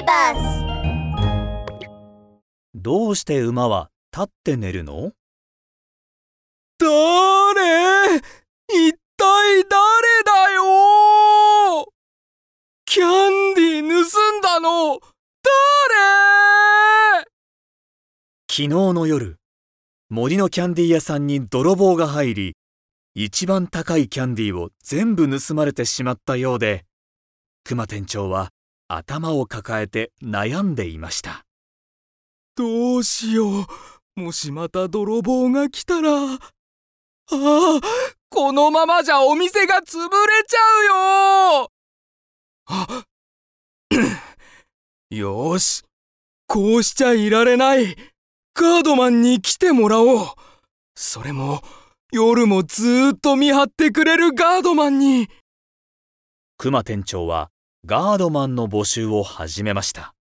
[0.00, 0.40] ビバス
[2.74, 5.12] どうして馬は立って寝るの？
[6.78, 8.16] 誰？
[8.68, 10.64] 一体誰だよ？
[12.86, 13.08] キャン
[13.54, 13.88] ディー盗
[14.38, 14.94] んだの？
[14.94, 15.00] 誰？
[18.50, 19.36] 昨日の夜、
[20.08, 22.56] 森のキャンディー屋さんに泥棒が入り、
[23.14, 26.86] 一番高いキャンディーを全部盗まれてしまったようで、
[27.64, 28.48] 熊店長は
[28.92, 31.44] 頭を抱えて悩んでいました。
[32.56, 33.60] どうしよ
[34.16, 34.20] う。
[34.20, 36.10] もしまた泥棒が来たら。
[36.12, 37.80] ああ、
[38.28, 40.10] このままじゃお店が潰れ
[40.46, 41.70] ちゃうよ
[42.66, 43.04] あ
[45.10, 45.84] よし。
[46.48, 47.96] こうしちゃいられない。
[48.56, 50.26] ガードマンに来てもらおう。
[50.96, 51.62] それも、
[52.10, 55.28] 夜もずーっと見張ってくれるガードマンに。
[56.58, 57.52] 熊店長は
[57.86, 60.14] ガードマンの募集を始めました。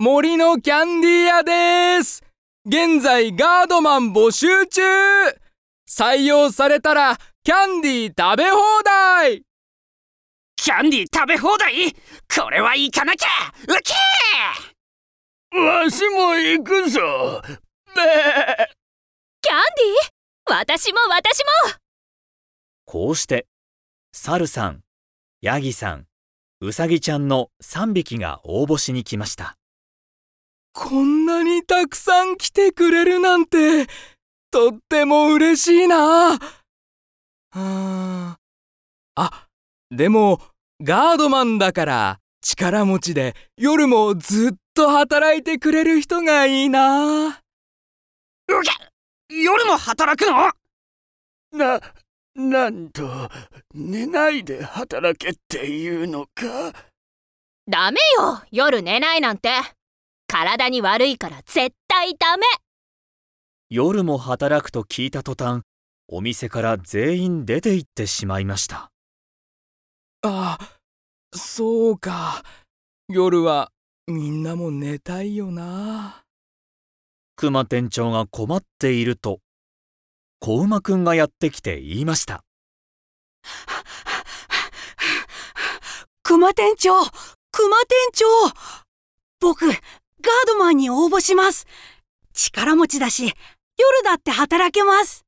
[0.00, 2.24] 森のキャンディー屋です。
[2.66, 4.82] 現在ガードマン募集中。
[5.88, 9.42] 採用されたらキャンディー食べ放題。
[10.56, 11.92] キャンディー食べ放題？
[11.92, 13.28] これは行かなきゃ！
[13.62, 15.64] ウキー！
[15.64, 17.00] わしも行くぞ。
[17.40, 17.52] べ
[19.40, 20.58] キャンディー？
[20.58, 21.80] 私も私も！
[22.84, 23.46] こうして、
[24.12, 24.82] サルさん、
[25.40, 26.06] ヤギさん、
[26.62, 29.56] ウサギちゃんの3匹が応募しに来ました。
[30.74, 33.86] こんなにたくさん来てくれるなんて
[34.50, 36.34] とっても嬉しいな。
[37.52, 38.36] あ
[39.16, 39.48] あ
[39.90, 40.40] でも
[40.82, 47.40] ガードマンだから力持ちで夜もずっと働いてくれる人がいいな。
[49.30, 50.52] 夜も働くの？
[51.52, 51.80] な、
[52.48, 53.28] なんと、
[53.74, 56.72] 寝ないで働けっていうのか？
[57.68, 58.42] ダメよ！
[58.50, 59.50] 夜寝ないなんて。
[60.26, 62.46] 体に悪いから絶対ダメ！
[63.68, 65.62] 夜も働くと聞いた途端、
[66.08, 68.90] お店から全員出て行ってしまいました。
[70.22, 70.58] あ
[71.34, 72.42] そうか。
[73.08, 73.70] 夜は
[74.06, 76.24] みんなも寝たいよな。
[77.36, 79.40] 熊店長が困っていると、
[80.42, 82.42] 子馬くんがやってきて言いました。
[86.22, 88.24] 熊店長熊店長
[89.38, 89.76] 僕、ガー
[90.46, 91.66] ドマンに応募します。
[92.32, 93.34] 力持ちだし、夜
[94.02, 95.26] だって働けます。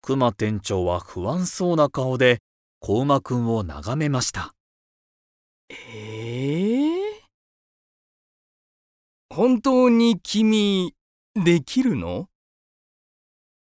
[0.00, 2.38] 熊店長は不安そうな顔で、
[2.80, 4.54] 子馬くんを眺めました。
[5.68, 5.74] え
[7.10, 7.22] え
[9.28, 10.94] 本当に君
[11.34, 12.28] できるの？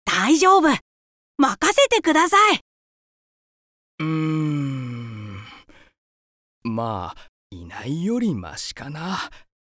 [0.04, 0.68] 大丈夫。
[1.38, 2.60] 任せてください。
[3.98, 5.38] うーん。
[6.64, 9.30] まあいないよりマシかな。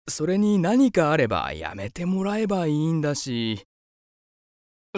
[0.10, 3.64] それに何かあればやめてもらえばいいんだし。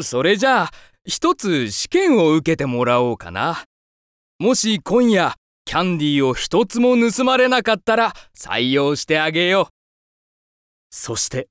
[0.01, 0.71] それじゃあ
[1.05, 3.63] 一つ試験を受けてもらおうかな。
[4.39, 5.35] もし今夜
[5.65, 9.73] キャンディーを一つも盗まれなかったら採用してあげよう。
[10.89, 11.47] そして、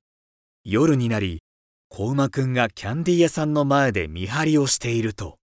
[0.65, 1.39] 夜になり、
[1.89, 5.37] 子馬くんがキャンディー屋さんの前で見張りをしていると、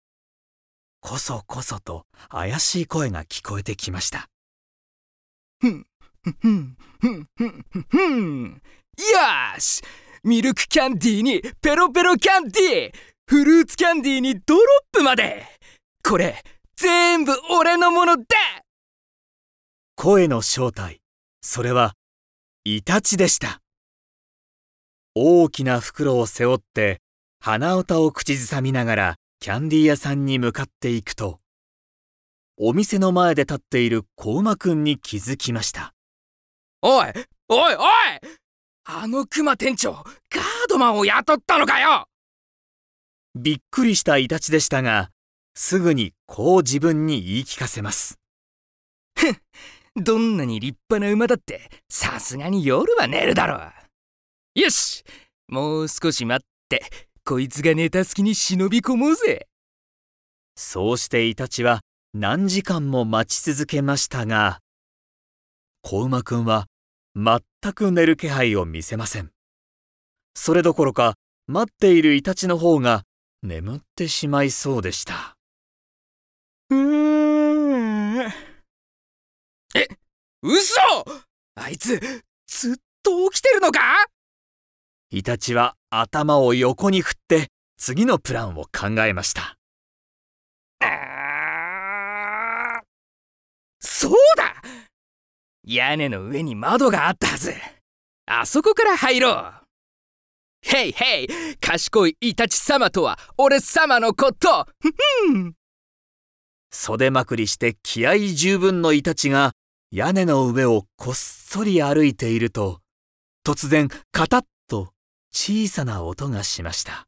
[1.01, 4.29] こそこそと怪しい声が聞こえてきました。
[5.59, 5.85] ふん
[6.22, 7.45] ふんふんふんふ
[7.79, 9.81] んふんよーし
[10.23, 12.94] ミルクキャンディーにペロペロキャンディー
[13.28, 15.44] フルーツキャンディーにドロップまで
[16.03, 16.44] これ
[16.75, 18.23] 全部俺のものだ
[19.95, 21.00] 声の正体、
[21.41, 21.94] それは、
[22.66, 23.61] イタチでした。
[25.17, 26.99] 大きな袋を背負って、
[27.39, 31.39] 鼻歌を口ずさみながらキャンディー屋さんに向かっていくと、
[32.57, 35.93] お店の前で立っている子馬くんに気づきました。
[36.81, 37.05] おい
[37.47, 37.81] おいおい
[38.83, 40.03] あのクマ店長ガー
[40.67, 42.07] ドマンを雇ったのかよ
[43.35, 45.11] びっくりしたイタチでしたが、
[45.53, 48.19] すぐにこう自分に言い聞かせます。
[49.95, 53.84] どんなに立派な馬だってさすがに夜は寝るだろう
[54.55, 55.03] よし。
[55.49, 56.81] もう少し待って。
[57.25, 59.47] こいつが寝た隙に忍び込もうぜ。
[60.55, 61.81] そうしてイタチは
[62.13, 64.59] 何時間も待ち続けましたが、
[65.81, 66.67] 子馬くんは
[67.16, 67.41] 全
[67.73, 69.31] く寝る気配を見せません。
[70.35, 71.16] それどころか
[71.47, 73.03] 待っているイタチの方が
[73.43, 75.35] 眠ってしまいそうでした。
[76.69, 78.31] うーん。
[79.75, 79.87] え
[80.41, 80.79] 嘘！
[81.55, 81.99] あいつ
[82.47, 83.81] ずっと起きてるのか？
[85.17, 87.47] イタチは頭を横に振って
[87.78, 89.56] 次のプランを考えました。
[93.79, 94.62] そうだ！
[95.64, 97.53] 屋根の上に窓があったはず。
[98.26, 99.53] あそこから入ろう。
[100.64, 101.28] へいへい
[101.62, 104.67] 賢いイタチ様とは俺様のこと。
[104.82, 104.90] ふ
[105.29, 105.53] ふん。
[106.72, 109.53] 袖まくりして気合十分のイタチが
[109.91, 112.82] 屋根の上をこっそり歩いていると
[113.47, 114.47] 突然カタッと
[115.37, 117.08] 小さな音がしました。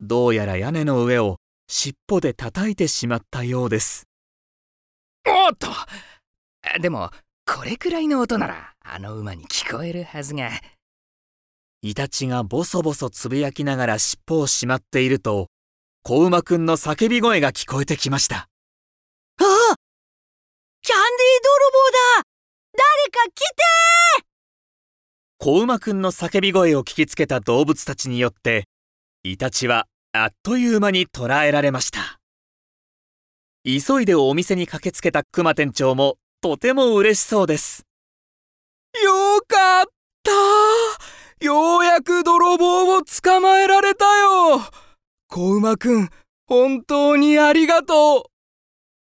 [0.00, 4.06] どうやら屋根の上を尻尾で叩いてしまったようです。
[5.26, 5.66] おっと！
[6.80, 7.10] でも
[7.44, 10.48] これくらいの音ならあの馬に聞こえるはずが。
[11.82, 15.48] イタチがボソボソつぶやきながら尻尾をしまっていると
[16.04, 18.36] 子馬くんの叫び声が聞こえてきました。
[18.36, 18.46] あ
[19.38, 19.78] キャンディー
[20.86, 22.28] 泥棒だ！
[22.76, 23.40] 誰か来
[24.20, 24.25] て
[25.38, 28.64] 子馬くんの叫び声を聞きつけた動物たちによって
[29.22, 32.18] イタチはあっという間に捕らえられました。
[33.62, 37.84] 急いでお店に駆けつけたクマ店長もとても嬉しそうです。
[39.04, 39.84] よかっ
[40.22, 41.44] た。
[41.44, 44.62] ようやく泥棒を捕まえられたよ。
[45.28, 46.08] 子馬くん
[46.46, 48.22] 本当にありがとう。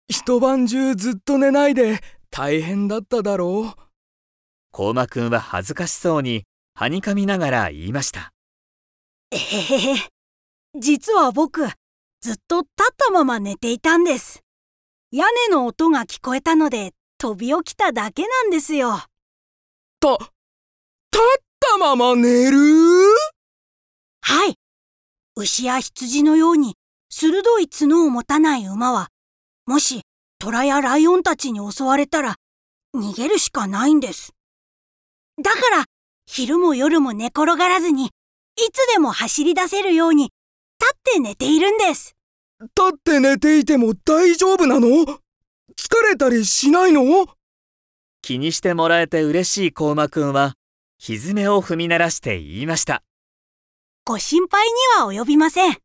[0.09, 2.01] 一晩中ずっと寝ないで
[2.31, 3.90] 大変だっただろう。
[4.73, 6.45] 子馬くんは恥ずかしそうに
[6.75, 8.31] はにかみながら言いました。
[9.33, 10.09] えへへ。
[10.79, 11.63] 実は僕
[12.21, 14.41] ずっと立ったまま寝ていたんです。
[15.11, 19.03] 屋根の音が聞こえたので飛び起きただけなんですよ。
[19.99, 20.29] た立っ
[21.59, 22.57] たまま寝る？
[24.23, 24.55] はい。
[25.35, 26.75] 牛や羊のように
[27.11, 29.09] 鋭い角を持たない馬は
[29.67, 30.03] もし
[30.39, 32.37] 虎やライオンたちに襲われたら
[32.95, 34.33] 逃げるしかないんです
[35.43, 35.85] だから
[36.27, 38.09] 昼も夜も寝転がらずにい
[38.73, 40.25] つでも走り出せるように
[40.81, 42.15] 立って寝ているんです。
[42.61, 44.89] 立って寝ていても大丈夫なの？
[44.89, 45.19] 疲
[46.09, 47.27] れたりしないの？
[48.23, 50.55] 気にしてもらえて嬉しい子馬くんは
[50.99, 53.03] ひずめを踏み鳴らして言いました。
[54.05, 54.73] ご心配に
[55.03, 55.77] は及びません。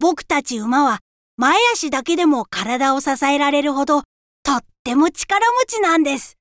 [0.00, 0.98] 僕たち馬は
[1.36, 4.02] 前足だけでも体を支えられるほど
[4.42, 6.36] とっても力持ちなんです。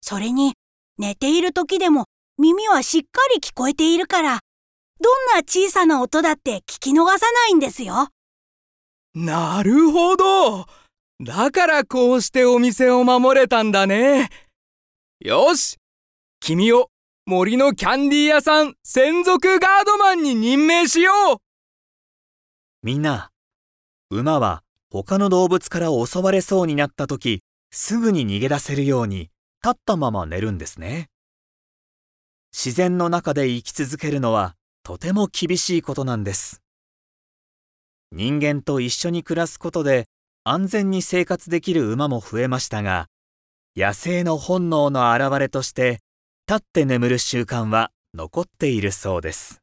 [0.00, 0.54] それに
[0.98, 2.06] 寝ている時でも
[2.38, 4.40] 耳はしっかり聞こえているから
[5.00, 8.08] どんな小さな音だって聞き逃さないんですよ。
[9.14, 10.66] なるほど。
[11.24, 14.30] だからこうしてお店を守れたんだね。
[15.20, 15.76] よし。
[16.40, 16.88] 君を
[17.26, 21.36] 森のキャンディー屋さん専属ガードマンに任命しよう。
[22.82, 23.30] みんな
[24.10, 29.30] 馬は他の動物から襲われそうになった時すぐに逃げ出せるように
[29.64, 31.08] 立ったまま寝るんですね。
[32.52, 36.62] 自然の中で生き続けるのはとても厳しいことなんです。
[38.10, 40.06] 人間と一緒に暮らすことで
[40.44, 43.06] 安全に生活できる馬も増えましたが
[43.76, 46.00] 野生の本能の表れとして
[46.48, 49.61] 立って眠る習慣は残っているそうです。